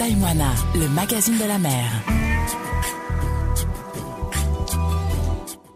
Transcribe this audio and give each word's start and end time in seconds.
Taïwana, 0.00 0.54
le 0.76 0.88
magazine 0.88 1.36
de 1.36 1.44
la 1.44 1.58
mer. 1.58 1.92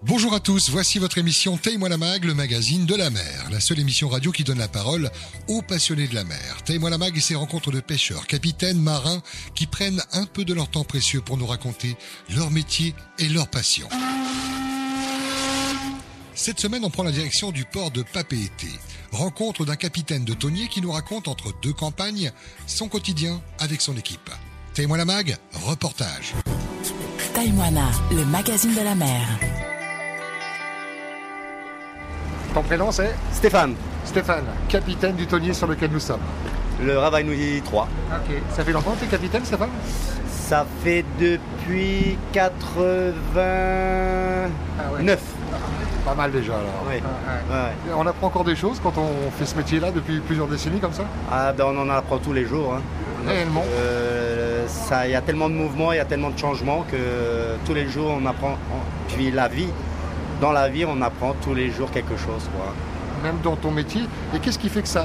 Bonjour 0.00 0.33
à 0.33 0.41
tous, 0.41 0.71
voici 0.71 0.99
votre 0.99 1.19
émission 1.19 1.58
Taille-moi 1.58 1.91
la 1.91 1.99
mag, 1.99 2.25
le 2.25 2.33
magazine 2.33 2.87
de 2.87 2.95
la 2.95 3.10
mer, 3.10 3.49
la 3.52 3.60
seule 3.60 3.81
émission 3.81 4.08
radio 4.08 4.33
qui 4.33 4.42
donne 4.42 4.60
la 4.60 4.68
parole 4.68 5.10
aux 5.47 5.60
passionnés 5.60 6.08
de 6.08 6.15
la 6.15 6.25
mer. 6.25 6.57
La 6.67 6.97
mag 6.97 7.15
et 7.15 7.21
ses 7.21 7.34
rencontres 7.34 7.71
de 7.71 7.81
pêcheurs, 7.81 8.27
capitaines, 8.27 8.80
marins 8.80 9.23
qui 9.55 9.66
prennent 9.66 10.02
un 10.14 10.25
peu 10.25 10.46
de 10.46 10.54
leur 10.54 10.70
temps 10.70 10.84
précieux 10.84 11.20
pour 11.20 11.36
nous 11.36 11.46
raconter 11.46 11.95
leur 12.34 12.50
métier 12.50 12.95
et 13.18 13.29
leur 13.29 13.48
passion. 13.48 13.91
Cette 16.45 16.61
semaine, 16.61 16.85
on 16.85 16.91
prend 16.91 17.05
la 17.05 17.11
direction 17.11 17.53
du 17.53 17.65
port 17.65 17.91
de 17.91 18.03
Papeete. 18.03 18.67
Rencontre 19.13 19.65
d'un 19.65 19.77
capitaine 19.77 20.27
de 20.27 20.35
tonnier 20.35 20.69
qui 20.69 20.83
nous 20.83 20.93
raconte 20.93 21.27
entre 21.27 21.55
deux 21.63 21.73
campagnes 21.73 22.33
son 22.67 22.87
quotidien 22.87 23.41
avec 23.61 23.81
son 23.81 23.97
équipe. 23.97 24.29
La 24.77 25.05
mag, 25.07 25.38
reportage. 25.55 26.35
Taïwana, 27.33 27.87
le 28.11 28.27
magazine 28.27 28.75
de 28.75 28.83
la 28.83 28.95
mer. 28.95 29.27
Ton 32.52 32.63
prénom 32.63 32.93
c'est 32.93 33.16
Stéphane, 33.33 33.74
Stéphane, 34.05 34.45
capitaine 34.69 35.16
du 35.16 35.27
tonnier 35.27 35.55
sur 35.55 35.66
lequel 35.66 35.93
nous 35.93 35.99
sommes. 35.99 36.21
le 36.79 36.99
Ravainouilly 36.99 37.63
3. 37.63 37.88
Ok. 38.16 38.35
Ça 38.55 38.66
fait 38.66 38.73
longtemps 38.73 38.93
que 38.93 38.99
tu 38.99 39.07
es 39.07 39.09
capitaine 39.09 39.47
Stéphane? 39.47 39.71
Ça 40.29 40.66
fait 40.83 41.07
depuis 41.19 42.19
89. 42.35 44.51
Ah 44.79 44.93
ouais. 44.93 45.02
Pas 46.05 46.15
mal 46.15 46.31
déjà 46.31 46.53
alors. 46.53 46.85
Oui. 46.87 46.95
Ouais, 46.97 47.01
ouais. 47.01 47.57
Ouais. 47.57 47.95
On 47.97 48.07
apprend 48.07 48.27
encore 48.27 48.45
des 48.45 48.57
choses 48.57 48.79
quand 48.83 48.93
on 48.99 49.31
fait 49.31 49.47
ce 49.47 49.57
métier-là 49.57 49.91
depuis 49.91 50.21
plusieurs 50.21 50.47
décennies 50.47 50.80
comme 50.80 50.93
ça? 50.93 51.05
Ah 51.33 51.53
ben 51.53 51.65
on 51.67 51.79
en 51.80 51.89
apprend 51.91 52.19
tous 52.19 52.33
les 52.33 52.45
jours. 52.45 52.75
hein. 52.75 52.83
Réellement 53.27 53.65
Euh, 53.79 54.67
il 55.07 55.11
y 55.11 55.15
a 55.15 55.23
tellement 55.23 55.49
de 55.49 55.55
mouvements, 55.55 55.93
il 55.93 55.97
y 55.97 56.01
a 56.01 56.05
tellement 56.05 56.29
de 56.30 56.39
changements 56.39 56.85
que 56.91 56.97
tous 57.65 57.73
les 57.74 57.88
jours 57.88 58.19
on 58.23 58.27
apprend. 58.27 58.57
Puis 59.09 59.30
la 59.30 59.49
vie, 59.49 59.69
dans 60.43 60.52
la 60.52 60.69
vie 60.69 60.85
on 60.85 61.01
apprend 61.01 61.35
tous 61.43 61.55
les 61.55 61.71
jours 61.71 61.91
quelque 61.91 62.16
chose. 62.16 62.49
quoi. 62.55 62.73
Même 63.23 63.39
dans 63.43 63.57
ton 63.57 63.71
métier. 63.71 64.02
Et 64.34 64.39
qu'est-ce 64.41 64.58
qui 64.58 64.68
fait 64.68 64.83
que 64.83 64.89
ça, 64.89 65.02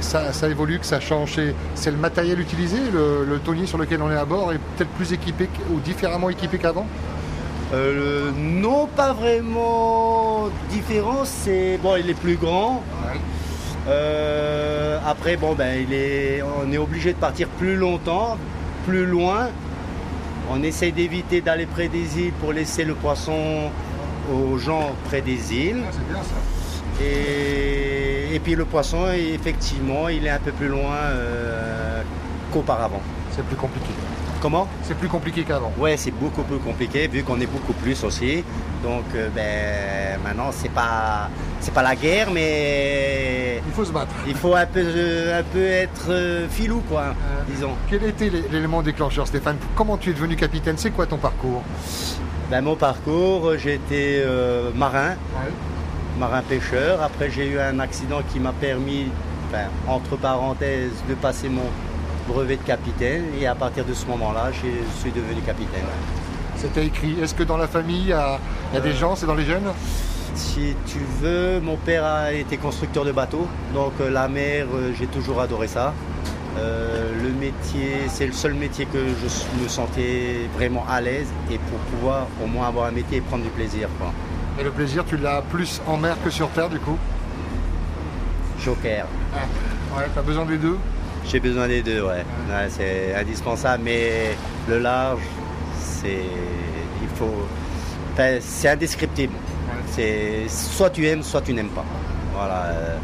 ça, 0.00 0.32
ça 0.32 0.46
évolue, 0.48 0.78
que 0.78 0.86
ça 0.86 1.00
change? 1.00 1.36
C'est- 1.74 1.90
le 1.90 1.96
matériel 1.96 2.38
utilisé 2.38 2.76
le, 2.92 3.24
le 3.28 3.38
tonnier 3.40 3.66
sur 3.66 3.78
lequel 3.78 4.00
on 4.02 4.10
est 4.12 4.16
à 4.16 4.24
bord 4.24 4.52
est 4.52 4.60
peut-être 4.76 4.90
plus 4.90 5.12
équipé 5.12 5.48
ou 5.72 5.80
différemment 5.80 6.28
équipé 6.30 6.58
qu'avant? 6.58 6.86
Euh, 7.74 8.30
non, 8.34 8.86
pas 8.86 9.12
vraiment 9.12 10.48
différent. 10.70 11.24
C'est 11.24 11.78
bon, 11.82 11.96
il 11.96 12.08
est 12.08 12.14
plus 12.14 12.36
grand. 12.36 12.82
Euh, 13.86 14.98
après, 15.06 15.36
bon, 15.36 15.54
ben, 15.54 15.84
il 15.86 15.92
est, 15.92 16.42
on 16.42 16.70
est 16.72 16.78
obligé 16.78 17.12
de 17.12 17.18
partir 17.18 17.48
plus 17.48 17.76
longtemps, 17.76 18.36
plus 18.86 19.06
loin. 19.06 19.48
On 20.50 20.62
essaye 20.62 20.92
d'éviter 20.92 21.40
d'aller 21.42 21.66
près 21.66 21.88
des 21.88 22.18
îles 22.18 22.32
pour 22.40 22.52
laisser 22.52 22.84
le 22.84 22.94
poisson 22.94 23.70
aux 24.32 24.56
gens 24.56 24.92
près 25.04 25.20
des 25.20 25.54
îles. 25.54 25.82
C'est 25.90 26.08
bien 26.08 26.22
ça. 26.22 27.04
Et, 27.04 28.34
et 28.34 28.40
puis 28.40 28.54
le 28.54 28.64
poisson, 28.64 29.08
effectivement, 29.12 30.08
il 30.08 30.26
est 30.26 30.30
un 30.30 30.38
peu 30.38 30.52
plus 30.52 30.68
loin 30.68 30.96
euh, 30.96 32.02
qu'auparavant. 32.52 33.02
C'est 33.30 33.44
plus 33.44 33.56
compliqué. 33.56 33.90
Comment 34.40 34.68
C'est 34.84 34.96
plus 34.96 35.08
compliqué 35.08 35.42
qu'avant. 35.42 35.72
Ouais, 35.78 35.96
c'est 35.96 36.12
beaucoup 36.12 36.42
plus 36.42 36.58
compliqué 36.58 37.08
vu 37.08 37.24
qu'on 37.24 37.40
est 37.40 37.46
beaucoup 37.46 37.72
plus 37.72 38.02
aussi. 38.04 38.44
Donc, 38.84 39.02
euh, 39.16 39.28
ben, 39.34 40.20
maintenant, 40.22 40.50
c'est 40.52 40.70
pas, 40.70 41.28
c'est 41.60 41.74
pas 41.74 41.82
la 41.82 41.96
guerre, 41.96 42.28
mais 42.32 43.60
Il 43.66 43.72
faut 43.72 43.84
se 43.84 43.90
battre. 43.90 44.14
il 44.28 44.34
faut 44.36 44.54
un 44.54 44.66
peu, 44.66 44.80
euh, 44.84 45.40
un 45.40 45.42
peu 45.42 45.66
être 45.66 46.06
euh, 46.10 46.48
filou, 46.48 46.82
quoi, 46.88 47.02
Euh, 47.08 47.42
disons. 47.52 47.72
Quel 47.90 48.04
était 48.04 48.30
l'é- 48.30 48.44
l'élément 48.52 48.80
déclencheur, 48.82 49.26
Stéphane? 49.26 49.56
Comment 49.74 49.96
tu 49.96 50.10
es 50.10 50.12
devenu 50.12 50.36
capitaine? 50.36 50.76
C'est 50.78 50.90
quoi 50.90 51.06
ton 51.06 51.16
parcours? 51.18 51.62
Ben, 52.48 52.60
mon 52.62 52.76
parcours, 52.76 53.54
j'ai 53.58 53.74
été 53.74 54.24
marin, 54.76 55.14
marin 56.18 56.42
pêcheur. 56.42 57.02
Après, 57.02 57.28
j'ai 57.30 57.46
eu 57.48 57.58
un 57.58 57.80
accident 57.80 58.20
qui 58.32 58.38
m'a 58.38 58.52
permis, 58.52 59.06
enfin, 59.48 59.64
entre 59.88 60.16
parenthèses, 60.16 60.92
de 61.08 61.14
passer 61.14 61.48
mon 61.48 61.66
brevet 62.28 62.56
de 62.56 62.62
capitaine. 62.62 63.24
Et 63.40 63.46
à 63.46 63.54
partir 63.54 63.84
de 63.84 63.94
ce 63.94 64.06
moment-là, 64.06 64.50
je 64.52 65.00
suis 65.00 65.10
devenu 65.10 65.40
capitaine. 65.44 65.84
C'était 66.56 66.86
écrit. 66.86 67.16
Est-ce 67.22 67.34
que 67.34 67.44
dans 67.44 67.56
la 67.56 67.68
famille, 67.68 68.02
il 68.02 68.08
y 68.08 68.12
a, 68.12 68.38
il 68.72 68.76
y 68.76 68.78
a 68.78 68.82
des 68.82 68.92
gens, 68.92 69.16
c'est 69.16 69.26
dans 69.26 69.34
les 69.34 69.44
jeunes? 69.44 69.70
Si 70.34 70.74
tu 70.86 70.98
veux, 71.20 71.60
mon 71.60 71.76
père 71.76 72.04
a 72.04 72.32
été 72.32 72.58
constructeur 72.58 73.04
de 73.04 73.12
bateaux, 73.12 73.46
donc 73.74 73.92
euh, 74.00 74.10
la 74.10 74.28
mer, 74.28 74.66
euh, 74.72 74.92
j'ai 74.96 75.06
toujours 75.06 75.40
adoré 75.40 75.66
ça. 75.66 75.94
Euh, 76.58 77.12
le 77.22 77.30
métier, 77.30 78.08
c'est 78.08 78.26
le 78.26 78.32
seul 78.32 78.54
métier 78.54 78.86
que 78.86 78.98
je 78.98 79.62
me 79.62 79.68
sentais 79.68 80.48
vraiment 80.56 80.84
à 80.88 81.00
l'aise 81.00 81.28
et 81.50 81.58
pour 81.58 81.78
pouvoir 81.90 82.26
au 82.42 82.46
moins 82.46 82.68
avoir 82.68 82.86
un 82.86 82.90
métier 82.90 83.18
et 83.18 83.20
prendre 83.20 83.44
du 83.44 83.50
plaisir. 83.50 83.88
Quoi. 83.98 84.12
Et 84.60 84.64
le 84.64 84.70
plaisir, 84.70 85.04
tu 85.08 85.16
l'as 85.16 85.42
plus 85.42 85.80
en 85.86 85.96
mer 85.96 86.16
que 86.24 86.30
sur 86.30 86.48
terre, 86.50 86.68
du 86.68 86.78
coup? 86.78 86.98
Joker, 88.60 89.06
Ouais, 89.96 90.06
t'as 90.14 90.22
besoin 90.22 90.44
des 90.44 90.58
deux? 90.58 90.76
J'ai 91.28 91.40
besoin 91.40 91.68
des 91.68 91.82
deux, 91.82 92.00
ouais. 92.02 92.24
Ouais, 92.48 92.68
c'est 92.70 93.14
indispensable, 93.14 93.82
mais 93.84 94.36
le 94.68 94.78
large, 94.78 95.22
c'est. 95.78 96.24
Il 97.02 97.08
faut. 97.16 97.46
enfin, 98.12 98.38
c'est 98.40 98.68
indescriptible. 98.68 99.34
C'est 99.86 100.48
soit 100.48 100.90
tu 100.90 101.06
aimes, 101.06 101.22
soit 101.22 101.42
tu 101.42 101.52
n'aimes 101.54 101.70
pas. 101.70 101.84
Voilà. 102.34 102.64
euh, 102.66 102.98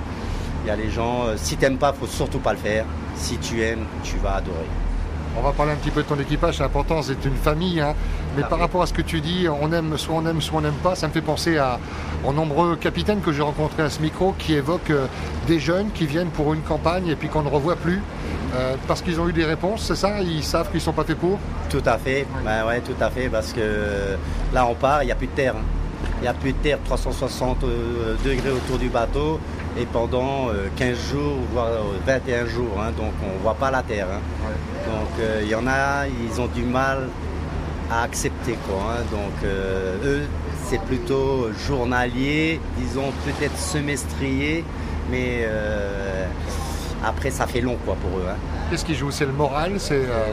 Il 0.65 0.69
y 0.69 0.71
a 0.71 0.77
les 0.77 0.91
gens, 0.91 1.27
euh, 1.27 1.35
si 1.37 1.57
tu 1.57 1.63
n'aimes 1.65 1.79
pas, 1.79 1.93
il 1.95 2.01
faut 2.01 2.07
surtout 2.07 2.41
pas 2.41 2.53
le 2.53 2.59
faire. 2.59 2.87
Si 3.15 3.39
tu 3.39 3.63
aimes, 3.63 3.87
tu 4.03 4.17
vas 4.19 4.37
adorer. 4.37 4.69
On 5.37 5.43
va 5.43 5.53
parler 5.53 5.73
un 5.73 5.77
petit 5.77 5.91
peu 5.91 6.03
de 6.03 6.09
ton 6.09 6.19
équipage, 6.19 6.57
c'est 6.59 6.63
important, 6.63 7.03
c'est 7.03 7.25
une 7.25 7.35
famille. 7.35 7.81
hein. 7.81 7.95
Mais 8.37 8.43
Ah 8.45 8.49
par 8.49 8.59
oui. 8.59 8.63
rapport 8.63 8.83
à 8.83 8.87
ce 8.87 8.93
que 8.93 9.03
tu 9.03 9.21
dis, 9.21 9.47
on 9.49 9.73
aime, 9.73 9.97
soit 9.99 10.15
on 10.15 10.27
aime, 10.27 10.41
soit 10.41 10.59
on 10.59 10.63
n'aime 10.63 10.73
pas, 10.83 10.95
ça 10.95 11.09
me 11.09 11.13
fait 11.13 11.21
penser 11.21 11.59
à, 11.59 11.79
aux 12.25 12.33
nombreux 12.33 12.77
capitaines 12.77 13.21
que 13.21 13.33
j'ai 13.33 13.43
rencontrés 13.43 13.83
à 13.83 13.91
ce 13.91 14.01
micro 14.01 14.35
qui 14.39 14.55
évoquent 14.55 14.91
euh, 14.91 15.07
des 15.47 15.59
jeunes 15.59 15.91
qui 15.93 16.07
viennent 16.07 16.31
pour 16.31 16.55
une 16.55 16.61
campagne 16.63 17.09
et 17.09 17.17
puis 17.17 17.29
qu'on 17.29 17.43
ne 17.43 17.49
revoit 17.49 17.77
plus 17.77 18.01
euh, 18.57 18.77
parce 18.87 19.03
qu'ils 19.03 19.21
ont 19.21 19.29
eu 19.29 19.33
des 19.33 19.45
réponses, 19.45 19.83
c'est 19.87 19.97
ça? 19.97 20.21
Ils 20.23 20.45
savent 20.45 20.67
qu'ils 20.69 20.77
ne 20.77 20.83
sont 20.83 20.93
pas 20.93 21.05
faits 21.05 21.19
pour? 21.19 21.39
Tout 21.69 21.83
à 21.85 21.99
fait, 21.99 22.27
Ben 22.45 22.65
ouais, 22.67 22.81
tout 22.81 22.95
à 23.01 23.11
fait, 23.11 23.29
parce 23.29 23.53
que 23.53 23.61
euh, 23.61 24.17
là 24.53 24.67
on 24.67 24.75
part, 24.75 25.03
il 25.03 25.07
n'y 25.07 25.13
a 25.13 25.17
plus 25.17 25.27
de 25.27 25.33
terre. 25.33 25.55
hein. 25.57 25.63
Il 26.21 26.23
n'y 26.23 26.29
a 26.29 26.35
plus 26.35 26.53
de 26.53 26.59
terre 26.59 26.79
360 26.85 27.65
euh, 27.65 28.15
degrés 28.25 28.51
autour 28.51 28.79
du 28.79 28.89
bateau 28.89 29.41
et 29.77 29.87
pendant 29.87 30.49
euh, 30.51 30.69
15 30.77 30.97
jours, 31.11 31.39
voire 31.53 31.67
euh, 31.69 31.99
21 32.07 32.47
jours, 32.47 32.81
hein, 32.81 32.93
donc 32.97 33.13
on 33.29 33.35
ne 33.37 33.43
voit 33.43 33.55
pas 33.55 33.71
la 33.71 33.83
terre. 33.83 34.07
hein. 34.13 34.21
Donc 34.87 35.09
euh, 35.21 35.41
il 35.43 35.49
y 35.49 35.55
en 35.55 35.67
a, 35.67 36.07
ils 36.07 36.41
ont 36.41 36.47
du 36.47 36.63
mal 36.63 37.09
à 37.91 38.03
accepter 38.03 38.57
quoi. 38.69 38.77
hein. 38.93 39.03
Donc 39.11 39.33
euh, 39.45 39.97
eux, 40.05 40.23
c'est 40.69 40.81
plutôt 40.83 41.49
journalier, 41.67 42.61
disons 42.79 43.13
peut-être 43.25 43.59
semestrier, 43.59 44.65
mais 45.11 45.41
euh, 45.43 46.27
après 47.05 47.31
ça 47.31 47.47
fait 47.47 47.61
long 47.61 47.77
quoi 47.85 47.97
pour 47.97 48.19
eux. 48.19 48.25
Qu'est-ce 48.71 48.85
qui 48.85 48.95
joue 48.95 49.11
C'est 49.11 49.27
le 49.27 49.33
moral 49.33 49.73
C'est 49.79 49.95
euh, 49.95 50.27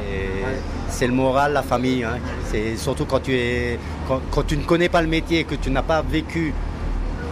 ouais. 1.02 1.08
Le 1.08 1.14
moral, 1.14 1.54
la 1.54 1.64
famille. 1.64 2.06
C'est 2.52 2.78
surtout 2.78 3.06
quand 3.06 3.20
tu 3.22 3.34
es, 3.34 3.80
quand, 4.08 4.22
quand 4.30 4.44
tu 4.46 4.56
ne 4.56 4.64
connais 4.64 4.88
pas 4.90 5.02
le 5.02 5.08
métier, 5.08 5.44
que 5.46 5.56
tu 5.56 5.72
n'as 5.72 5.82
pas 5.82 6.02
vécu 6.02 6.54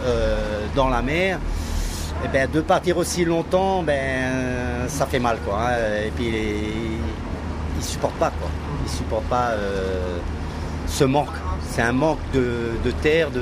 euh, 0.04 0.66
dans 0.74 0.88
la 0.88 1.02
mer. 1.02 1.38
Eh 2.24 2.28
ben, 2.28 2.48
de 2.50 2.60
partir 2.60 2.96
aussi 2.98 3.24
longtemps, 3.24 3.82
ben, 3.82 4.88
ça 4.88 5.06
fait 5.06 5.18
mal 5.18 5.38
quoi. 5.44 5.58
hein. 5.60 5.74
Et 6.06 6.10
puis 6.10 6.26
ils, 6.26 6.98
ils 7.78 7.84
supportent 7.84 8.16
pas 8.18 8.30
quoi. 8.40 8.48
Ils 8.84 8.90
supportent 8.90 9.24
pas 9.28 9.50
euh, 9.52 10.18
ce 10.86 11.04
manque. 11.04 11.28
C'est 11.70 11.82
un 11.82 11.92
manque 11.92 12.18
de, 12.34 12.72
de 12.84 12.90
terre, 12.90 13.30
de 13.30 13.40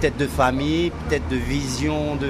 peut-être 0.00 0.16
de 0.16 0.26
famille, 0.26 0.90
peut-être 1.08 1.28
de 1.28 1.36
vision, 1.36 2.16
de 2.16 2.28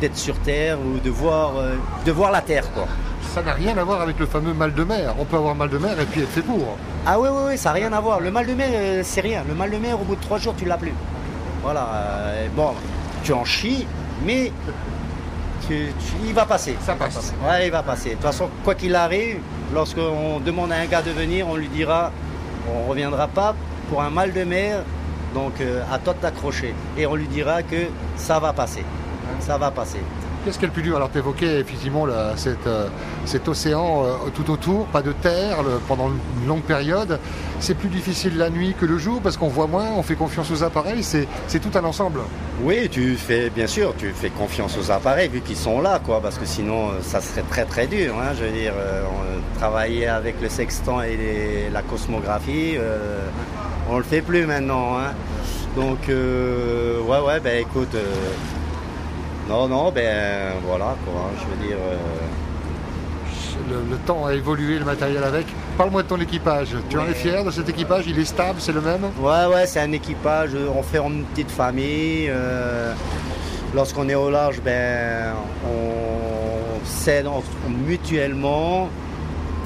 d'être 0.00 0.16
sur 0.18 0.36
terre 0.40 0.78
ou 0.80 0.98
de 0.98 1.10
voir, 1.10 1.52
euh, 1.56 1.76
de 2.04 2.10
voir 2.10 2.32
la 2.32 2.40
terre 2.40 2.64
quoi. 2.74 2.88
ça 3.32 3.40
n'a 3.40 3.52
rien 3.52 3.78
à 3.78 3.84
voir 3.84 4.00
avec 4.00 4.18
le 4.18 4.26
fameux 4.26 4.52
mal 4.52 4.74
de 4.74 4.82
mer. 4.82 5.14
On 5.18 5.24
peut 5.24 5.36
avoir 5.36 5.54
mal 5.54 5.68
de 5.70 5.78
mer 5.78 5.98
et 6.00 6.04
puis 6.06 6.22
être 6.22 6.28
fait 6.30 6.42
pour. 6.42 6.76
Ah 7.06 7.18
oui, 7.20 7.28
oui, 7.32 7.42
oui, 7.50 7.58
ça 7.58 7.68
n'a 7.70 7.74
rien 7.74 7.92
à 7.92 8.00
voir. 8.00 8.18
Le 8.20 8.30
mal 8.32 8.44
de 8.46 8.52
mer, 8.54 8.68
euh, 8.72 9.02
c'est 9.04 9.20
rien. 9.20 9.44
Le 9.48 9.54
mal 9.54 9.70
de 9.70 9.76
mer, 9.78 10.00
au 10.00 10.04
bout 10.04 10.16
de 10.16 10.20
trois 10.20 10.38
jours, 10.38 10.54
tu 10.58 10.64
l'as 10.64 10.76
plus. 10.76 10.92
Voilà. 11.62 11.86
bon, 12.56 12.70
tu 13.22 13.32
en 13.32 13.44
chies, 13.44 13.86
mais 14.26 14.50
tu, 15.66 15.92
tu- 15.98 16.14
il 16.26 16.34
va 16.34 16.44
passer. 16.46 16.76
Ça 16.84 16.94
passe. 16.94 17.32
Ouais, 17.46 17.66
il 17.66 17.70
va 17.72 17.82
passer. 17.82 18.10
De 18.10 18.14
toute 18.14 18.22
façon, 18.24 18.48
quoi 18.64 18.74
qu'il 18.74 18.94
arrive, 18.94 19.38
lorsqu'on 19.72 20.40
demande 20.40 20.72
à 20.72 20.76
un 20.76 20.86
gars 20.86 21.02
de 21.02 21.10
venir, 21.10 21.46
on 21.48 21.56
lui 21.56 21.68
dira, 21.68 22.10
on 22.72 22.84
ne 22.84 22.88
reviendra 22.88 23.28
pas 23.28 23.54
pour 23.88 24.02
un 24.02 24.10
mal 24.10 24.32
de 24.32 24.44
mer, 24.44 24.78
donc 25.34 25.60
euh, 25.60 25.82
à 25.92 25.98
toi 25.98 26.14
de 26.14 26.18
t'accrocher. 26.18 26.74
Et 26.96 27.06
on 27.06 27.14
lui 27.14 27.26
dira 27.26 27.62
que 27.62 27.86
ça 28.16 28.38
va 28.38 28.52
passer. 28.52 28.84
Ça 29.40 29.58
va 29.58 29.70
passer. 29.70 30.00
Qu'est-ce 30.44 30.58
qui 30.58 30.64
est 30.64 30.68
plus 30.68 30.82
dur 30.82 30.96
Alors, 30.96 31.08
tu 31.08 31.18
évoquais 31.18 31.60
effectivement 31.60 32.04
cette, 32.34 32.66
euh, 32.66 32.88
cet 33.24 33.46
océan 33.46 34.02
euh, 34.04 34.14
tout 34.34 34.50
autour, 34.50 34.86
pas 34.86 35.00
de 35.00 35.12
terre 35.12 35.58
pendant 35.86 36.08
une 36.10 36.48
longue 36.48 36.62
période. 36.62 37.20
C'est 37.60 37.74
plus 37.76 37.88
difficile 37.88 38.36
la 38.36 38.50
nuit 38.50 38.74
que 38.78 38.84
le 38.84 38.98
jour 38.98 39.20
parce 39.22 39.36
qu'on 39.36 39.46
voit 39.46 39.68
moins, 39.68 39.86
on 39.96 40.02
fait 40.02 40.16
confiance 40.16 40.50
aux 40.50 40.64
appareils, 40.64 41.04
c'est 41.04 41.28
tout 41.60 41.78
un 41.78 41.84
ensemble. 41.84 42.20
Oui, 42.64 42.88
tu 42.90 43.14
fais, 43.14 43.50
bien 43.50 43.68
sûr, 43.68 43.94
tu 43.96 44.10
fais 44.12 44.30
confiance 44.30 44.76
aux 44.76 44.90
appareils 44.90 45.28
vu 45.28 45.42
qu'ils 45.42 45.56
sont 45.56 45.80
là, 45.80 46.00
quoi, 46.04 46.20
parce 46.20 46.38
que 46.38 46.44
sinon, 46.44 46.88
euh, 46.88 46.92
ça 47.02 47.20
serait 47.20 47.44
très 47.48 47.64
très 47.64 47.86
dur. 47.86 48.16
hein, 48.18 48.32
je 48.36 48.44
veux 48.44 48.50
dire, 48.50 48.72
travailler 49.58 50.08
avec 50.08 50.40
le 50.42 50.48
sextant 50.48 51.02
et 51.02 51.68
la 51.72 51.82
cosmographie, 51.82 52.74
on 53.88 53.96
le 53.96 54.02
fait 54.02 54.22
plus 54.22 54.44
maintenant. 54.44 54.98
hein. 54.98 55.12
Donc, 55.76 56.08
ouais, 56.08 57.20
ouais, 57.26 57.38
ben 57.40 57.60
écoute, 57.60 57.94
non, 59.48 59.68
non, 59.68 59.90
ben 59.92 60.52
voilà, 60.66 60.96
quoi. 61.04 61.14
hein, 61.26 61.34
je 61.40 61.46
veux 61.50 61.66
dire, 61.68 61.76
euh, 61.78 61.96
Le, 63.70 63.90
le 63.90 63.96
temps 63.98 64.24
a 64.26 64.34
évolué, 64.34 64.78
le 64.78 64.84
matériel 64.84 65.22
avec. 65.24 65.46
Parle-moi 65.78 66.02
de 66.02 66.08
ton 66.08 66.20
équipage. 66.20 66.68
Tu 66.90 66.98
en 66.98 67.06
es 67.06 67.14
fier 67.14 67.44
de 67.44 67.50
cet 67.50 67.68
équipage? 67.68 68.04
Il 68.06 68.18
est 68.18 68.24
stable, 68.24 68.58
c'est 68.60 68.72
le 68.72 68.80
même? 68.80 69.04
Ouais, 69.20 69.46
ouais, 69.52 69.66
c'est 69.66 69.80
un 69.80 69.92
équipage. 69.92 70.50
On 70.76 70.82
fait 70.82 70.98
une 70.98 71.24
petite 71.24 71.50
famille. 71.50 72.26
euh, 72.28 72.92
Lorsqu'on 73.74 74.08
est 74.08 74.14
au 74.14 74.30
large, 74.30 74.60
ben, 74.62 75.32
on 75.66 76.84
s'aide 76.84 77.26
mutuellement. 77.86 78.88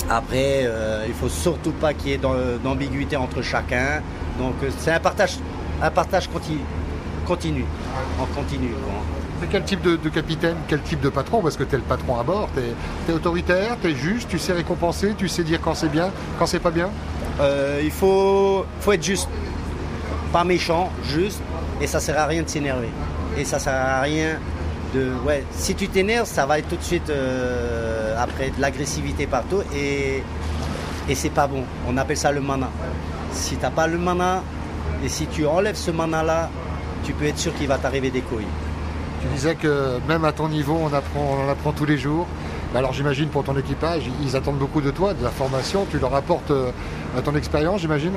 Après, 0.08 0.60
euh, 0.64 1.04
il 1.08 1.14
faut 1.14 1.28
surtout 1.28 1.72
pas 1.72 1.92
qu'il 1.92 2.10
y 2.10 2.12
ait 2.14 2.18
d'am- 2.18 2.58
d'ambiguïté 2.62 3.16
entre 3.16 3.42
chacun. 3.42 4.00
Donc, 4.38 4.54
euh, 4.62 4.68
c'est 4.78 4.92
un 4.92 5.00
partage, 5.00 5.38
un 5.82 5.90
partage 5.90 6.28
continu, 6.28 6.60
continu, 7.26 7.64
en 8.20 8.26
continu. 8.26 8.68
quoi. 8.68 9.02
Quel 9.50 9.64
type 9.64 9.82
de, 9.82 10.08
capitaine, 10.08 10.56
quel 10.68 10.80
type 10.82 11.00
de 11.00 11.08
patron 11.08 11.42
Parce 11.42 11.56
que 11.56 11.64
tu 11.64 11.74
es 11.74 11.78
le 11.78 11.84
patron 11.84 12.18
à 12.18 12.22
bord, 12.22 12.48
tu 12.54 13.12
es, 13.12 13.14
autoritaire, 13.14 13.76
tu 13.80 13.90
es 13.90 13.94
juste, 13.94 14.28
tu 14.28 14.38
sais 14.38 14.52
récompenser, 14.52 15.14
tu 15.16 15.28
sais 15.28 15.42
dire 15.42 15.60
quand 15.60 15.74
c'est 15.74 15.88
bien, 15.88 16.10
quand 16.38 16.46
c'est 16.46 16.58
pas 16.58 16.70
bien. 16.70 16.90
Euh, 17.40 17.80
il 17.84 17.90
faut, 17.90 18.64
faut 18.80 18.92
être 18.92 19.04
juste, 19.04 19.28
pas 20.32 20.44
méchant, 20.44 20.90
juste, 21.04 21.40
et 21.80 21.86
ça 21.86 22.00
sert 22.00 22.18
à 22.18 22.26
rien 22.26 22.42
de 22.42 22.48
s'énerver. 22.48 22.88
Et 23.36 23.44
ça 23.44 23.58
sert 23.58 23.74
à 23.74 24.00
rien 24.00 24.38
de, 24.94 25.12
ouais, 25.26 25.44
si 25.50 25.74
tu 25.74 25.88
t'énerves, 25.88 26.26
ça 26.26 26.46
va 26.46 26.58
être 26.58 26.68
tout 26.68 26.76
de 26.76 26.82
suite 26.82 27.10
euh, 27.10 28.16
après 28.18 28.50
de 28.50 28.60
l'agressivité 28.60 29.26
partout, 29.26 29.62
et 29.74 30.22
et 31.08 31.14
c'est 31.14 31.30
pas 31.30 31.46
bon. 31.46 31.62
On 31.88 31.96
appelle 31.96 32.16
ça 32.16 32.32
le 32.32 32.40
mana. 32.40 32.68
Si 33.32 33.56
t'as 33.56 33.70
pas 33.70 33.86
le 33.86 33.98
mana, 33.98 34.42
et 35.04 35.08
si 35.08 35.26
tu 35.26 35.46
enlèves 35.46 35.76
ce 35.76 35.90
mana 35.90 36.22
là, 36.22 36.50
tu 37.04 37.12
peux 37.12 37.26
être 37.26 37.38
sûr 37.38 37.54
qu'il 37.54 37.68
va 37.68 37.78
t'arriver 37.78 38.10
des 38.10 38.22
couilles. 38.22 38.46
Tu 39.20 39.28
disais 39.34 39.54
que 39.54 39.98
même 40.08 40.24
à 40.24 40.32
ton 40.32 40.48
niveau, 40.48 40.78
on, 40.80 40.92
apprend, 40.92 41.38
on 41.38 41.46
en 41.46 41.48
apprend 41.50 41.72
tous 41.72 41.86
les 41.86 41.98
jours. 41.98 42.26
Alors 42.74 42.92
j'imagine 42.92 43.28
pour 43.28 43.44
ton 43.44 43.56
équipage, 43.56 44.02
ils 44.22 44.36
attendent 44.36 44.58
beaucoup 44.58 44.80
de 44.82 44.90
toi, 44.90 45.14
de 45.14 45.22
la 45.22 45.30
formation, 45.30 45.86
tu 45.90 45.98
leur 45.98 46.14
apportes 46.14 46.50
euh, 46.50 46.72
ton 47.24 47.34
expérience, 47.34 47.80
j'imagine? 47.80 48.12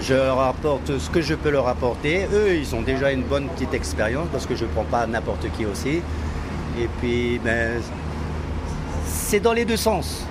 Je 0.00 0.14
leur 0.14 0.38
apporte 0.38 0.98
ce 0.98 1.10
que 1.10 1.20
je 1.22 1.34
peux 1.34 1.50
leur 1.50 1.66
apporter. 1.66 2.28
Eux, 2.32 2.54
ils 2.54 2.74
ont 2.74 2.82
déjà 2.82 3.10
une 3.10 3.22
bonne 3.22 3.48
petite 3.48 3.74
expérience 3.74 4.28
parce 4.30 4.46
que 4.46 4.54
je 4.54 4.64
ne 4.64 4.70
prends 4.70 4.84
pas 4.84 5.06
n'importe 5.06 5.50
qui 5.56 5.66
aussi. 5.66 6.02
Et 6.78 6.88
puis, 7.00 7.40
ben, 7.42 7.80
c'est 9.06 9.40
dans 9.40 9.54
les 9.54 9.64
deux 9.64 9.78
sens. 9.78 10.24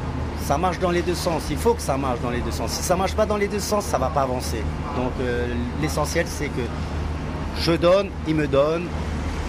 Ça 0.46 0.58
marche 0.58 0.80
dans 0.80 0.92
les 0.92 1.02
deux 1.02 1.16
sens. 1.16 1.44
Il 1.50 1.58
faut 1.58 1.74
que 1.74 1.82
ça 1.82 1.98
marche 1.98 2.22
dans 2.22 2.30
les 2.30 2.42
deux 2.42 2.52
sens. 2.52 2.72
Si 2.72 2.84
ça 2.84 2.96
marche 2.96 3.16
pas 3.16 3.26
dans 3.26 3.38
les 3.38 3.48
deux 3.48 3.60
sens, 3.60 3.84
ça 3.84 3.98
va 3.98 4.08
pas 4.08 4.22
avancer. 4.22 4.62
Donc, 4.96 5.12
euh, 5.20 5.48
l'essentiel, 5.82 6.28
c'est 6.30 6.48
que 6.48 6.62
je 7.60 7.72
donne, 7.72 8.10
ils 8.28 8.36
me 8.36 8.48
donnent. 8.48 8.88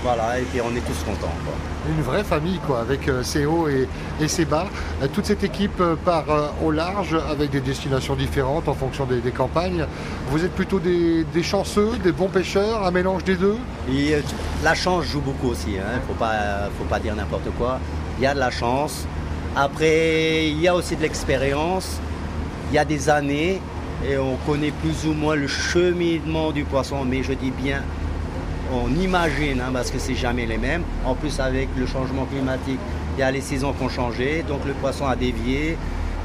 Voilà, 0.07 0.39
et 0.39 0.43
puis 0.43 0.61
on 0.61 0.71
est 0.77 0.87
tous 0.87 1.03
contents. 1.05 1.35
quoi. 1.45 1.55
Une 1.89 2.01
vraie 2.01 2.23
famille, 2.23 2.61
quoi, 2.65 2.79
avec 2.79 3.09
euh, 3.09 3.25
ses 3.25 3.45
hauts 3.45 3.67
et, 3.67 3.89
et 4.21 4.29
ses 4.29 4.45
bas. 4.45 4.67
Euh, 5.03 5.09
toute 5.13 5.27
cette 5.27 5.43
équipe 5.43 5.81
euh, 5.81 5.97
part 5.97 6.27
au 6.65 6.71
large 6.71 7.17
avec 7.29 7.51
des 7.51 7.61
destinations 7.61 8.15
différentes 8.15 8.69
en 8.69 8.75
fonction 8.75 9.05
des, 9.05 9.19
des 9.19 9.33
campagnes. 9.33 9.85
Vous 10.31 10.45
êtes 10.45 10.53
plutôt 10.53 10.79
des, 10.79 11.25
des 11.25 11.43
chanceux, 11.43 11.91
des 12.05 12.13
bons 12.13 12.29
pêcheurs, 12.29 12.87
un 12.87 12.93
mélange 12.93 13.25
des 13.25 13.35
deux? 13.35 13.57
Et 13.91 14.15
la 14.63 14.75
chance 14.77 15.07
joue 15.07 15.21
beaucoup 15.21 15.49
aussi, 15.49 15.71
il 15.73 15.79
ne 15.79 16.01
faut 16.07 16.15
pas, 16.17 16.69
faut 16.79 16.85
pas 16.85 17.01
dire 17.01 17.17
n'importe 17.17 17.51
quoi. 17.59 17.81
Il 18.19 18.23
y 18.23 18.27
a 18.29 18.35
de 18.35 18.39
la 18.39 18.53
chance. 18.53 19.07
Après, 19.57 20.47
il 20.49 20.61
y 20.61 20.69
a 20.69 20.75
aussi 20.77 20.95
de 20.95 21.03
l'expérience. 21.03 21.99
Il 22.71 22.77
y 22.77 22.79
a 22.79 22.85
des 22.85 23.09
années 23.09 23.61
et 24.09 24.19
on 24.19 24.37
connaît 24.47 24.73
plus 24.83 25.09
ou 25.09 25.15
moins 25.15 25.35
le 25.35 25.49
cheminement 25.49 26.53
du 26.53 26.63
poisson, 26.65 27.05
mais 27.05 27.25
je 27.25 27.33
dis 27.33 27.51
bien, 27.51 27.83
on 28.73 28.89
imagine, 29.01 29.61
hein, 29.61 29.71
parce 29.73 29.91
que 29.91 29.99
c'est 29.99 30.15
jamais 30.15 30.47
les 30.47 30.59
mêmes. 30.59 30.83
En 31.05 31.15
plus, 31.15 31.39
avec 31.41 31.69
le 31.77 31.87
changement 31.87 32.25
climatique, 32.25 32.81
il 33.17 33.21
y 33.21 33.23
a 33.23 33.31
les 33.31 33.41
saisons 33.41 33.73
qui 33.73 33.85
ont 33.85 33.89
changé, 33.89 34.45
donc 34.47 34.65
le 34.67 34.73
poisson 34.75 35.07
a 35.07 35.17
dévié. 35.17 35.77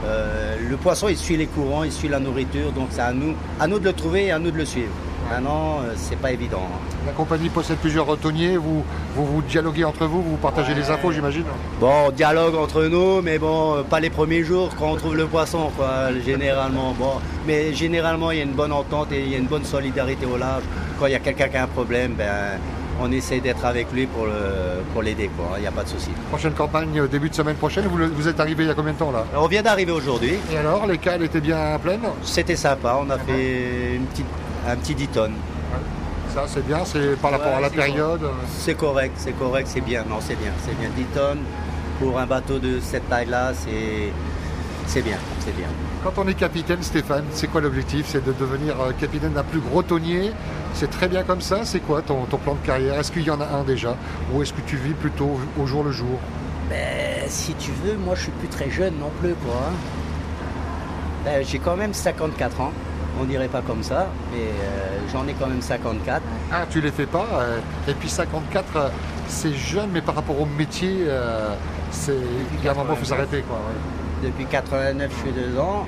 Euh, 0.06 0.58
le 0.70 0.78
poisson, 0.78 1.08
il 1.10 1.18
suit 1.18 1.38
les 1.38 1.46
courants, 1.46 1.84
il 1.84 1.92
suit 1.92 2.08
la 2.08 2.20
nourriture, 2.20 2.72
donc 2.72 2.88
c'est 2.92 3.02
à 3.02 3.14
nous, 3.14 3.36
à 3.60 3.68
nous 3.68 3.80
de 3.80 3.86
le 3.86 3.94
trouver 3.94 4.26
et 4.26 4.32
à 4.32 4.40
nous 4.40 4.52
de 4.52 4.58
le 4.58 4.66
suivre. 4.66 4.92
Maintenant, 5.32 5.80
euh, 5.84 5.94
c'est 5.96 6.18
pas 6.18 6.32
évident. 6.32 6.64
La 7.06 7.14
compagnie 7.14 7.50
possède 7.50 7.78
plusieurs 7.78 8.06
retonniers, 8.06 8.58
vous 8.58 8.84
vous, 9.16 9.26
vous 9.26 9.42
dialoguez 9.42 9.84
entre 9.86 10.06
vous, 10.06 10.22
vous 10.22 10.38
partagez 10.38 10.74
les 10.74 10.90
infos, 10.90 11.12
j'imagine? 11.12 11.46
Bon, 11.80 11.92
on 12.08 12.12
dialogue 12.12 12.56
entre 12.56 12.84
nous, 12.84 13.22
mais 13.22 13.40
bon, 13.40 13.76
euh, 13.78 13.84
pas 13.84 14.00
les 14.00 14.10
premiers 14.10 14.44
jours 14.44 14.70
quand 14.78 14.92
on 14.92 14.96
trouve 14.96 15.16
le 15.16 15.26
poisson, 15.28 15.72
quoi, 15.78 16.12
généralement. 16.26 16.94
Bon, 16.98 17.14
mais 17.48 17.74
généralement, 17.74 18.32
il 18.32 18.38
y 18.38 18.42
a 18.42 18.44
une 18.44 18.52
bonne 18.52 18.72
entente 18.74 19.12
et 19.12 19.22
il 19.22 19.30
y 19.32 19.36
a 19.36 19.38
une 19.38 19.48
bonne 19.48 19.64
solidarité 19.66 20.26
au 20.26 20.38
large. 20.38 20.64
Quand 21.00 21.06
il 21.08 21.14
y 21.14 21.16
a 21.16 21.20
quelqu'un 21.20 21.48
qui 21.48 21.58
a 21.58 21.64
un 21.64 21.68
problème, 21.68 22.14
ben, 22.18 22.60
on 23.04 23.12
essaie 23.12 23.40
d'être 23.40 23.66
avec 23.66 23.92
lui 23.92 24.06
pour 24.06 24.26
le- 24.26 24.84
pour 24.94 25.02
l'aider, 25.02 25.30
quoi. 25.36 25.58
Il 25.58 25.62
n'y 25.62 25.68
a 25.68 25.72
pas 25.72 25.84
de 25.84 25.90
souci. 25.90 26.12
Prochaine 26.30 26.54
campagne, 26.54 27.00
euh, 27.00 27.08
début 27.08 27.30
de 27.30 27.36
semaine 27.36 27.56
prochaine, 27.56 27.86
vous, 27.88 27.98
le- 27.98 28.08
vous 28.08 28.28
êtes 28.28 28.40
arrivé 28.40 28.64
il 28.64 28.68
y 28.68 28.72
a 28.72 28.76
combien 28.76 28.94
de 28.94 28.98
temps 29.00 29.12
là? 29.12 29.26
On 29.36 29.48
vient 29.48 29.64
d'arriver 29.64 29.92
aujourd'hui. 29.92 30.34
Et 30.54 30.58
alors, 30.58 30.86
les 30.86 30.98
cales 31.00 31.24
étaient 31.24 31.40
bien 31.42 31.80
pleines 31.82 32.02
C'était 32.24 32.56
sympa. 32.56 33.00
On 33.02 33.10
a 33.10 33.18
fait 33.18 33.96
une 33.96 34.06
petite, 34.06 34.28
un 34.68 34.76
petit 34.76 34.96
10 34.96 35.08
tonnes. 35.10 35.34
Ça, 36.34 36.44
c'est 36.48 36.66
bien, 36.66 36.86
c'est 36.86 37.20
par 37.22 37.32
rapport 37.32 37.48
Ouais, 37.52 37.58
à 37.58 37.62
la 37.62 37.70
période. 37.70 38.22
C'est 38.58 38.76
correct, 38.76 39.14
c'est 39.18 39.34
correct, 39.34 39.68
c'est 39.70 39.82
bien. 39.82 40.04
Non, 40.08 40.18
c'est 40.22 40.36
bien, 40.36 40.52
c'est 40.66 40.78
bien. 40.80 40.90
10 40.96 41.04
tonnes 41.14 41.42
pour 42.00 42.18
un 42.20 42.26
bateau 42.26 42.58
de 42.60 42.80
cette 42.80 43.08
taille-là, 43.10 43.52
c'est 43.54 44.12
c'est 44.88 45.02
bien, 45.02 45.18
c'est 45.40 45.56
bien. 45.56 45.68
Quand 46.04 46.14
on 46.18 46.28
est 46.28 46.34
capitaine, 46.34 46.82
Stéphane, 46.82 47.24
c'est 47.32 47.48
quoi 47.48 47.62
l'objectif? 47.62 48.06
C'est 48.10 48.24
de 48.26 48.34
devenir 48.34 48.80
euh, 48.82 48.92
capitaine 49.00 49.34
d'un 49.34 49.44
plus 49.44 49.60
gros 49.60 49.84
tonnier? 49.84 50.32
C'est 50.74 50.90
très 50.90 51.08
bien 51.08 51.24
comme 51.24 51.42
ça? 51.42 51.64
C'est 51.64 51.80
quoi 51.80 52.02
ton, 52.02 52.26
ton 52.26 52.38
plan 52.38 52.56
de 52.56 52.66
carrière? 52.66 52.98
Est-ce 53.00 53.12
qu'il 53.12 53.24
y 53.24 53.30
en 53.30 53.40
a 53.40 53.46
un 53.46 53.64
déjà? 53.64 53.96
Ou 54.34 54.42
est-ce 54.42 54.52
que 54.54 54.62
tu 54.66 54.78
vis 54.78 54.94
plutôt 54.94 55.38
au 55.62 55.66
jour 55.68 55.84
le 55.84 55.92
jour? 55.92 56.18
Ben, 56.70 56.78
si 57.28 57.54
tu 57.56 57.72
veux, 57.86 57.96
moi 57.98 58.16
je 58.16 58.24
suis 58.24 58.32
plus 58.32 58.48
très 58.48 58.70
jeune 58.70 58.96
non 59.00 59.12
plus, 59.22 59.34
quoi. 59.46 59.54
hein. 59.68 59.74
Ben, 61.26 61.46
j'ai 61.46 61.60
quand 61.60 61.76
même 61.76 61.94
54 61.94 62.62
ans. 62.62 62.72
On 63.22 63.26
dirait 63.26 63.48
pas 63.50 63.62
comme 63.62 63.84
ça, 63.84 64.08
mais 64.32 64.40
euh, 64.40 64.98
j'en 65.12 65.28
ai 65.28 65.34
quand 65.34 65.46
même 65.46 65.62
54. 65.62 66.24
Ah, 66.52 66.66
tu 66.68 66.82
les 66.82 66.90
fais 66.90 67.06
pas 67.06 67.28
euh, 67.34 67.60
Et 67.88 67.94
puis 67.94 68.10
54, 68.10 68.66
euh, 68.76 68.90
c'est 69.28 69.54
jeune, 69.54 69.92
mais 69.94 70.02
par 70.02 70.16
rapport 70.16 70.40
au 70.42 70.48
métier, 70.48 71.06
c'est 71.92 72.16
il 72.58 72.66
y 72.66 72.68
a 72.68 72.72
un 72.72 72.74
moment, 72.74 72.94
il 72.94 73.00
faut 73.00 73.06
s'arrêter. 73.06 73.44
Quoi, 73.44 73.58
ouais. 73.58 74.28
Depuis 74.28 74.46
89, 74.46 75.12
je 75.12 75.22
suis 75.22 75.40
dedans. 75.40 75.86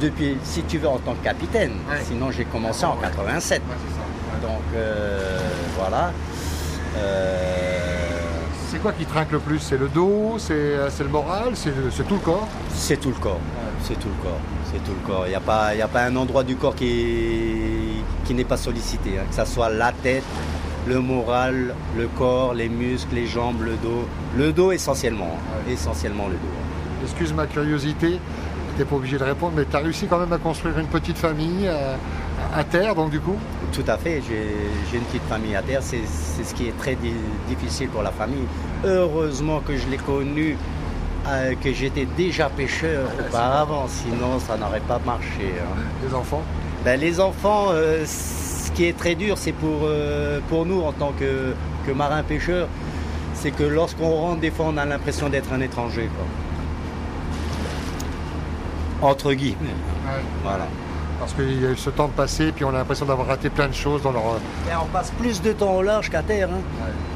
Depuis, 0.00 0.38
si 0.44 0.62
tu 0.62 0.78
veux, 0.78 0.88
en 0.88 0.98
tant 0.98 1.14
que 1.14 1.24
capitaine. 1.24 1.72
Ouais. 1.90 1.98
Sinon, 2.04 2.30
j'ai 2.30 2.44
commencé 2.44 2.84
en 2.84 2.96
87. 2.96 3.60
Donc, 4.40 4.62
voilà. 5.76 6.12
Euh, 6.96 7.59
C'est 8.80 8.84
quoi 8.84 8.92
qui 8.92 9.04
trinque 9.04 9.32
le 9.32 9.40
plus? 9.40 9.58
C'est 9.58 9.76
le 9.76 9.88
dos? 9.88 10.36
C'est 10.38 10.54
euh, 10.54 10.88
le 11.00 11.08
moral? 11.08 11.50
C'est 11.54 11.70
tout 12.08 12.14
le 12.14 12.20
corps? 12.20 12.48
C'est 12.70 12.96
tout 12.98 13.10
le 13.10 13.14
corps. 13.16 13.40
C'est 13.82 13.92
tout 14.00 14.08
le 14.08 14.22
corps. 14.22 14.40
C'est 14.72 14.82
tout 14.82 14.92
le 14.98 15.06
corps. 15.06 15.24
Il 15.26 15.30
n'y 15.30 15.34
a, 15.34 15.40
pas- 15.40 15.74
y 15.74 15.82
a 15.82 15.88
pas 15.88 16.04
un 16.04 16.16
endroit 16.16 16.42
du 16.44 16.56
corps 16.56 16.74
qui, 16.74 18.02
qui 18.24 18.32
n'est 18.32 18.44
pas 18.44 18.56
sollicité. 18.56 19.18
hein. 19.18 19.24
Que 19.28 19.34
ce 19.36 19.44
soit 19.52 19.68
la 19.68 19.92
tête, 19.92 20.24
le 20.88 20.98
moral, 21.00 21.74
le 21.98 22.06
corps, 22.08 22.54
les 22.54 22.70
muscles, 22.70 23.16
les 23.16 23.26
jambes, 23.26 23.60
le 23.62 23.72
dos. 23.76 24.08
Le 24.38 24.50
dos 24.50 24.72
essentiellement. 24.72 25.36
hein. 25.38 25.70
Essentiellement 25.70 26.28
le 26.28 26.34
dos. 26.34 27.04
Excuse 27.04 27.34
ma 27.34 27.46
curiosité, 27.46 28.18
t'es 28.78 28.84
pas 28.86 28.96
obligé 28.96 29.18
de 29.18 29.24
répondre, 29.24 29.52
mais 29.56 29.66
tu 29.70 29.76
as 29.76 29.80
réussi 29.80 30.06
quand 30.06 30.18
même 30.18 30.32
à 30.32 30.38
construire 30.38 30.78
une 30.78 30.86
petite 30.86 31.18
famille 31.18 31.66
euh, 31.66 31.96
à 32.56 32.64
terre, 32.64 32.94
donc 32.94 33.10
du 33.10 33.20
coup? 33.20 33.36
Tout 33.72 33.84
à 33.86 33.96
fait. 33.96 34.20
J'ai 34.28 34.96
une 34.98 35.04
petite 35.04 35.22
famille 35.28 35.54
à 35.54 35.62
terre. 35.62 35.80
C'est 35.82 36.00
ce 36.44 36.54
qui 36.54 36.68
est 36.68 36.76
très 36.78 36.94
di- 36.96 37.12
difficile 37.48 37.88
pour 37.88 38.02
la 38.02 38.10
famille. 38.10 38.46
Heureusement 38.84 39.60
que 39.60 39.76
je 39.76 39.86
l'ai 39.88 39.96
connu, 39.96 40.56
euh, 41.28 41.54
que 41.62 41.72
j'étais 41.72 42.06
déjà 42.16 42.48
pêcheur 42.50 43.08
auparavant. 43.18 43.86
Sinon, 43.88 44.38
ça 44.40 44.56
n'aurait 44.56 44.80
pas 44.80 45.00
marché. 45.04 45.54
hein. 45.60 45.80
Les 46.06 46.14
enfants 46.14 46.42
Ben, 46.84 46.98
les 46.98 47.20
enfants, 47.20 47.66
euh, 47.70 48.04
ce 48.06 48.70
qui 48.72 48.86
est 48.86 48.96
très 48.96 49.14
dur, 49.14 49.36
c'est 49.38 49.52
pour, 49.52 49.80
euh, 49.84 50.40
pour 50.48 50.64
nous 50.66 50.80
en 50.80 50.92
tant 50.92 51.12
que, 51.12 51.52
que 51.86 51.92
marins-pêcheurs, 51.92 52.68
c'est 53.34 53.50
que 53.50 53.62
lorsqu'on 53.64 54.10
rentre, 54.10 54.40
des 54.40 54.50
fois, 54.50 54.66
on 54.70 54.76
a 54.78 54.84
l'impression 54.86 55.28
d'être 55.28 55.52
un 55.52 55.60
étranger. 55.60 56.08
Quoi. 59.00 59.10
Entre 59.10 59.32
guillemets. 59.32 59.76
Voilà. 60.42 60.66
Parce 61.20 61.34
qu'il 61.34 61.62
y 61.62 61.66
a 61.66 61.70
eu 61.70 61.76
ce 61.76 61.90
temps 61.90 62.08
de 62.08 62.12
passer, 62.12 62.50
puis 62.50 62.64
on 62.64 62.70
a 62.70 62.72
l'impression 62.72 63.06
d'avoir 63.06 63.28
raté 63.28 63.50
plein 63.50 63.68
de 63.68 63.74
choses 63.74 64.02
dans 64.02 64.10
leur. 64.10 64.22
Et 64.68 64.74
on 64.82 64.86
passe 64.86 65.10
plus 65.12 65.40
de 65.42 65.52
temps 65.52 65.76
au 65.76 65.82
large 65.82 66.10
qu'à 66.10 66.22
terre. 66.22 66.48
hein. 66.50 66.60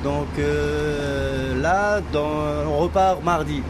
Donc 0.04 0.28
euh, 0.38 1.60
là, 1.60 2.00
dans- 2.12 2.70
on 2.70 2.78
repart 2.78 3.22
mardi. 3.24 3.62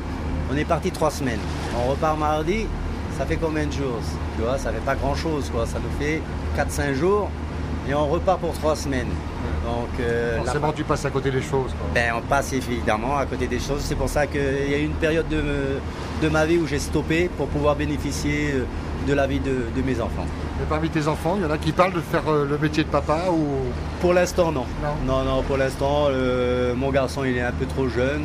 On 0.53 0.57
est 0.57 0.65
parti 0.65 0.91
trois 0.91 1.11
semaines. 1.11 1.39
On 1.79 1.91
repart 1.91 2.19
mardi, 2.19 2.67
ça 3.17 3.25
fait 3.25 3.37
combien 3.37 3.65
de 3.67 3.73
jours? 3.73 3.99
Tu 4.37 4.43
vois, 4.43 4.59
ça 4.59 4.71
fait 4.73 4.85
pas 4.85 4.95
grand 4.97 5.15
chose 5.15 5.51
quoi. 5.55 5.65
Ça 5.67 5.79
nous 5.79 6.05
fait 6.05 6.21
4-5 6.57 6.95
jours 6.95 7.31
et 7.89 7.95
on 7.95 8.07
repart 8.09 8.41
pour 8.41 8.53
trois 8.55 8.77
semaines. 8.77 9.09
Donc 9.65 9.89
euh, 10.01 10.37
la- 10.39 10.43
Forcément, 10.45 10.73
tu 10.73 10.85
passes 10.85 11.05
à 11.05 11.11
côté 11.11 11.31
des 11.31 11.41
choses. 11.43 11.71
quoi. 11.79 11.87
ben, 11.95 12.13
on 12.19 12.23
passe 12.23 12.53
évidemment 12.53 13.17
à 13.17 13.25
côté 13.27 13.47
des 13.47 13.59
choses. 13.61 13.81
C'est 13.83 13.95
pour 13.95 14.09
ça 14.09 14.27
qu'il 14.27 14.41
y 14.71 14.75
a 14.75 14.79
eu 14.79 14.85
une 14.85 14.93
période 14.95 15.29
de, 15.29 15.43
de 16.23 16.29
ma 16.29 16.45
vie 16.45 16.59
où 16.59 16.67
j'ai 16.67 16.79
stoppé 16.81 17.31
pour 17.37 17.47
pouvoir 17.49 17.77
bénéficier 17.77 18.53
euh, 18.55 18.65
de 19.07 19.15
la 19.15 19.27
vie 19.27 19.41
de, 19.41 19.67
de 19.77 19.83
mes 19.85 20.01
enfants. 20.01 20.27
Mais 20.59 20.67
parmi 20.69 20.89
tes 20.89 21.09
enfants, 21.09 21.35
il 21.37 21.43
y 21.43 21.47
en 21.47 21.51
a 21.51 21.59
qui 21.59 21.73
parlent 21.73 21.93
de 21.93 22.01
faire 22.01 22.29
euh, 22.29 22.47
le 22.49 22.59
métier 22.59 22.85
de 22.85 22.89
papa 22.89 23.25
ou? 23.31 23.47
Pour 24.01 24.15
l'instant, 24.15 24.53
non. 24.53 24.65
Non. 24.83 24.95
Non, 25.07 25.25
non, 25.25 25.43
pour 25.43 25.57
l'instant, 25.57 26.07
euh, 26.11 26.75
mon 26.75 26.91
garçon, 26.91 27.25
il 27.25 27.37
est 27.37 27.43
un 27.43 27.53
peu 27.53 27.67
trop 27.67 27.89
jeune. 27.89 28.25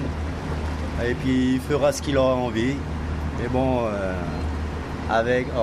Et 1.05 1.13
puis, 1.13 1.53
il 1.53 1.59
fera 1.61 1.91
ce 1.91 2.01
qu'il 2.01 2.17
aura 2.17 2.35
envie. 2.35 2.75
Mais 3.41 3.47
bon, 3.49 3.85
euh, 3.85 4.13
avec, 5.09 5.47
euh, 5.47 5.59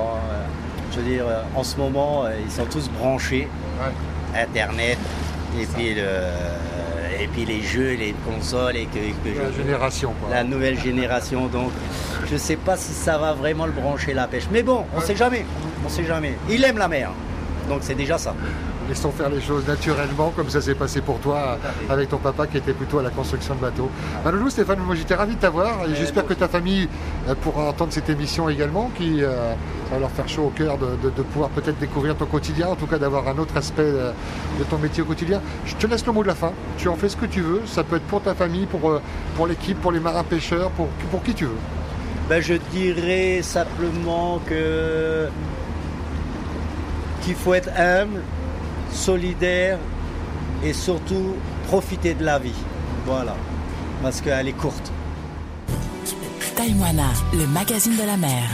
je 0.93 1.01
veux 1.01 1.09
dire, 1.09 1.25
en 1.55 1.63
ce 1.63 1.77
moment, 1.77 2.25
ils 2.45 2.51
sont 2.51 2.65
tous 2.65 2.89
branchés. 2.89 3.49
Ouais. 3.81 4.41
Internet, 4.41 4.99
et 5.59 5.67
puis, 5.67 5.95
le, 5.95 6.03
et 7.21 7.27
puis 7.29 7.45
les 7.45 7.63
jeux, 7.63 7.95
les 7.95 8.15
consoles, 8.27 8.77
et 8.77 8.87
que, 8.87 8.99
que 8.99 9.39
La 9.39 9.51
je- 9.51 9.57
génération. 9.63 10.13
Quoi. 10.21 10.31
la 10.35 10.45
nouvelle 10.45 10.79
génération. 10.79 11.47
Donc, 11.47 11.71
je 12.27 12.35
ne 12.35 12.39
sais 12.39 12.57
pas 12.57 12.77
si 12.77 12.93
ça 12.93 13.19
va 13.19 13.33
vraiment 13.33 13.67
le 13.67 13.73
brancher 13.73 14.13
la 14.15 14.27
pêche. 14.27 14.45
Mais 14.53 14.63
bon, 14.63 14.85
on 14.95 15.01
ne 15.01 15.05
sait 15.05 15.17
jamais. 15.17 15.45
On 15.85 15.89
sait 15.89 16.05
jamais. 16.05 16.35
Il 16.51 16.65
aime 16.65 16.79
la 16.79 16.89
mer. 16.89 17.11
Donc, 17.69 17.79
c'est 17.83 17.95
déjà 17.95 18.19
ça. 18.19 18.35
Laissons 18.89 19.11
faire 19.11 19.29
les 19.31 19.41
choses 19.41 19.67
naturellement, 19.67 20.33
comme 20.37 20.49
ça 20.49 20.61
s'est 20.61 20.77
passé 20.77 21.01
pour 21.01 21.19
toi 21.19 21.59
avec 21.91 22.09
ton 22.09 22.19
papa 22.19 22.47
qui 22.47 22.57
était 22.59 22.73
plutôt 22.73 23.01
à 23.01 23.03
la 23.03 23.11
construction 23.11 23.57
de 23.57 23.61
bateaux. 23.61 23.91
Bah, 24.25 24.31
Loulou, 24.31 24.49
Stéphane, 24.49 24.79
moi 24.79 24.95
j'étais 24.95 25.17
ravi 25.17 25.35
de 25.35 25.41
t'avoir 25.41 25.85
et 25.89 25.95
j'espère 25.97 26.25
que 26.25 26.35
ta 26.35 26.47
famille 26.47 26.89
euh, 27.29 27.35
pourra 27.35 27.65
entendre 27.71 27.93
cette 27.93 28.09
émission 28.11 28.49
également, 28.49 28.91
qui 28.97 29.25
euh, 29.25 29.55
va 29.91 29.99
leur 29.99 30.11
faire 30.13 30.29
chaud 30.29 30.45
au 30.45 30.51
cœur 30.51 30.79
de, 30.79 30.87
de- 31.03 31.11
de 31.11 31.23
pouvoir 31.23 31.51
peut-être 31.51 31.79
découvrir 31.79 32.15
ton 32.17 32.27
quotidien, 32.27 32.69
en 32.69 32.77
tout 32.77 32.87
cas 32.87 32.99
d'avoir 32.99 33.27
un 33.27 33.37
autre 33.39 33.57
aspect 33.57 33.83
euh, 33.83 34.13
de 34.59 34.65
ton 34.65 34.79
métier 34.79 35.03
au 35.03 35.07
quotidien. 35.07 35.41
Je 35.65 35.75
te 35.75 35.87
laisse 35.89 36.07
le 36.07 36.13
mot 36.13 36.23
de 36.23 36.29
la 36.29 36.37
fin. 36.37 36.53
Tu 36.79 36.89
en 36.89 36.95
fais 36.95 37.09
ce 37.09 37.17
que 37.17 37.27
tu 37.27 37.41
veux. 37.41 37.63
Ça 37.67 37.83
peut 37.83 37.97
être 37.97 38.07
pour 38.07 38.23
ta 38.23 38.35
famille, 38.37 38.67
pour, 38.67 39.01
pour 39.35 39.47
l'équipe, 39.49 39.81
pour 39.81 39.91
les 39.91 40.01
marins 40.01 40.23
pêcheurs, 40.25 40.71
pour, 40.71 40.87
pour 41.11 41.23
qui 41.25 41.35
tu 41.35 41.47
veux. 41.47 41.59
Ben, 42.29 42.41
je 42.41 42.55
dirais 42.73 43.41
simplement 43.43 44.41
que 44.47 45.27
qu'il 47.23 47.35
faut 47.35 47.55
être 47.55 47.71
humble, 47.77 48.21
solidaire 48.97 49.79
et 50.65 50.73
surtout 50.73 51.37
profiter 51.69 52.15
de 52.15 52.25
la 52.25 52.39
vie. 52.39 52.63
Voilà. 53.05 53.37
Parce 54.03 54.21
qu'elle 54.21 54.49
est 54.49 54.53
courte. 54.53 54.91
Taïwana, 56.57 57.13
le 57.35 57.47
magazine 57.47 57.97
de 57.97 58.03
la 58.03 58.17
mer. 58.17 58.49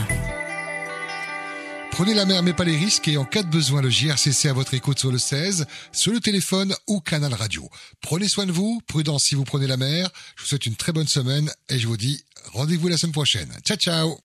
Prenez 1.93 2.15
la 2.15 2.25
mer 2.25 2.43
mais 2.43 2.55
pas 2.55 2.65
les 2.65 2.77
risques 2.77 3.07
et 3.07 3.19
en 3.19 3.25
cas 3.25 3.43
de 3.43 3.51
besoin 3.51 3.83
le 3.83 3.91
JRCC 3.91 4.47
à 4.47 4.55
votre 4.55 4.73
écoute 4.73 4.99
sur 4.99 5.13
le 5.13 5.19
16, 5.19 5.67
sur 5.93 6.13
le 6.13 6.21
téléphone 6.21 6.75
ou 6.89 7.01
canal 7.01 7.35
radio. 7.35 7.69
Prenez 8.01 8.29
soin 8.29 8.47
de 8.47 8.53
vous, 8.53 8.81
prudence 8.87 9.25
si 9.25 9.35
vous 9.35 9.45
prenez 9.45 9.67
la 9.67 9.77
mer. 9.77 10.09
Je 10.37 10.43
vous 10.43 10.49
souhaite 10.49 10.67
une 10.67 10.75
très 10.75 10.93
bonne 10.93 11.07
semaine 11.07 11.51
et 11.69 11.79
je 11.79 11.87
vous 11.87 11.99
dis 11.99 12.25
rendez-vous 12.55 12.89
la 12.89 12.97
semaine 12.97 13.13
prochaine. 13.13 13.53
Ciao 13.63 13.77
ciao 13.77 14.19